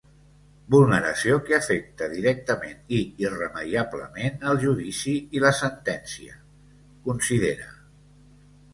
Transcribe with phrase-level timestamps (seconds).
[0.75, 6.43] Vulneració que afecta, directament i irremeiablement, el judici i la sentència,
[7.09, 7.75] considera.